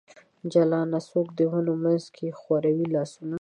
[0.51, 0.99] جلانه!
[1.09, 3.29] څوک د ونو منځ کې خوروي لاسونه؟